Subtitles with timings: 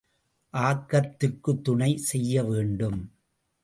[0.53, 2.99] ஆக்கத்திற்குத் துணை செய்ய வேண்டும்.